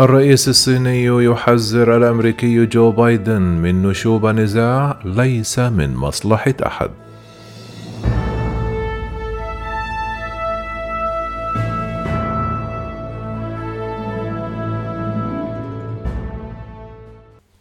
[0.00, 6.90] الرئيس الصيني يحذر الأمريكي جو بايدن من نشوب نزاع ليس من مصلحة أحد.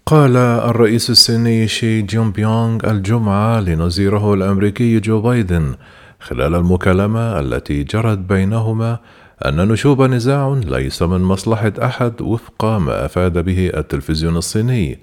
[0.06, 5.76] قال الرئيس الصيني شي جين بيونغ الجمعة لنظيره الأمريكي جو بايدن
[6.20, 9.00] خلال المكالمة التي جرت بينهما
[9.46, 15.00] أن نشوب نزاع ليس من مصلحة أحد وفق ما أفاد به التلفزيون الصيني.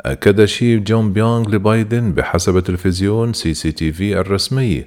[0.00, 4.84] أكد شي جون بيونغ لبايدن بحسب تلفزيون سي سي تي في الرسمي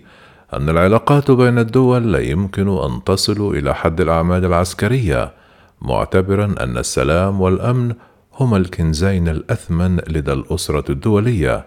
[0.53, 5.33] أن العلاقات بين الدول لا يمكن أن تصل إلى حد الأعمال العسكرية
[5.81, 7.93] معتبرا أن السلام والأمن
[8.33, 11.65] هما الكنزين الأثمن لدى الأسرة الدولية.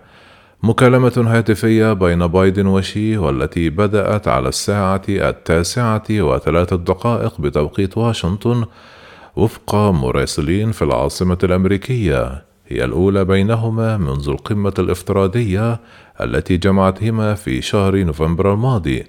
[0.63, 8.65] مكالمة هاتفية بين بايدن وشي والتي بدأت على الساعة التاسعة وثلاثة دقائق بتوقيت واشنطن
[9.37, 12.45] وفق مراسلين في العاصمة الأمريكية.
[12.69, 15.81] هي الأولى بينهما منذ القمة الافتراضية
[16.21, 19.05] التي جمعتهما في شهر نوفمبر الماضي.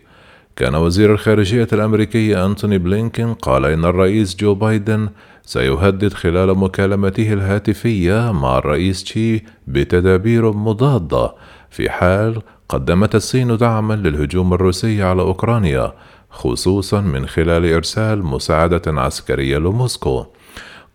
[0.56, 5.10] كان وزير الخارجية الأمريكي أنتوني بلينكين قال إن الرئيس جو بايدن
[5.48, 11.36] سيهدد خلال مكالمته الهاتفية مع الرئيس تشي بتدابير مضادة
[11.70, 15.94] في حال قدمت الصين دعما للهجوم الروسي على أوكرانيا
[16.30, 20.26] خصوصا من خلال إرسال مساعدة عسكرية لموسكو.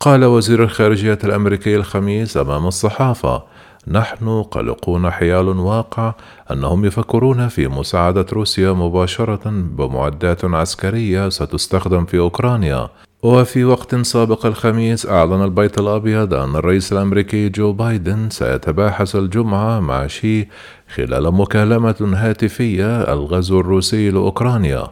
[0.01, 3.43] قال وزير الخارجية الأمريكي الخميس أمام الصحافة
[3.89, 6.15] نحن قلقون حيال واقع
[6.51, 12.89] أنهم يفكرون في مساعدة روسيا مباشرة بمعدات عسكرية ستستخدم في أوكرانيا.
[13.23, 20.07] وفي وقت سابق الخميس أعلن البيت الأبيض أن الرئيس الأمريكي جو بايدن سيتباحث الجمعة مع
[20.07, 20.49] شي
[20.95, 24.87] خلال مكالمة هاتفية الغزو الروسي لأوكرانيا.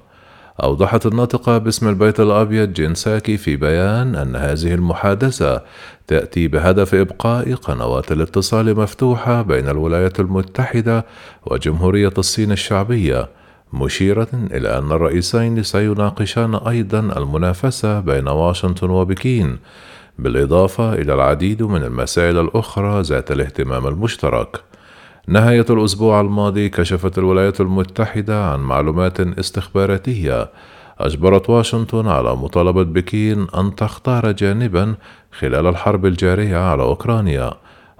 [0.62, 5.62] أوضحت الناطقة باسم البيت الأبيض جين ساكي في بيان أن هذه المحادثة
[6.06, 11.06] تأتي بهدف إبقاء قنوات الاتصال مفتوحة بين الولايات المتحدة
[11.46, 13.39] وجمهورية الصين الشعبية.
[13.72, 19.58] مشيرة إلى أن الرئيسين سيناقشان أيضا المنافسة بين واشنطن وبكين
[20.18, 24.60] بالإضافة إلى العديد من المسائل الأخرى ذات الاهتمام المشترك.
[25.28, 30.50] نهاية الأسبوع الماضي كشفت الولايات المتحدة عن معلومات استخباراتية
[30.98, 34.94] أجبرت واشنطن على مطالبة بكين أن تختار جانبا
[35.32, 37.52] خلال الحرب الجارية على أوكرانيا.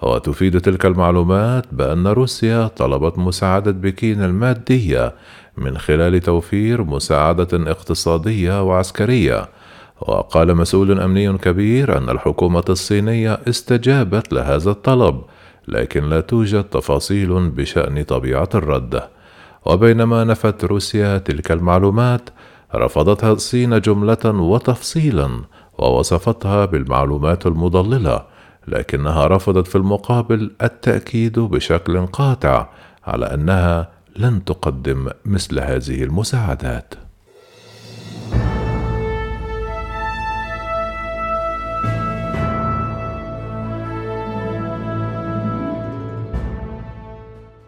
[0.02, 5.14] وتفيد تلك المعلومات بأن روسيا طلبت مساعدة بكين المادية
[5.56, 9.48] من خلال توفير مساعدة اقتصادية وعسكرية.
[10.00, 15.22] وقال مسؤول أمني كبير أن الحكومة الصينية استجابت لهذا الطلب
[15.68, 19.02] لكن لا توجد تفاصيل بشأن طبيعة الرد.
[19.66, 22.30] وبينما نفت روسيا تلك المعلومات
[22.74, 25.30] رفضتها الصين جملة وتفصيلا
[25.78, 28.24] ووصفتها بالمعلومات المضللة
[28.68, 32.68] لكنها رفضت في المقابل التأكيد بشكل قاطع
[33.06, 37.09] على أنها لن تقدم مثل هذه المساعدات.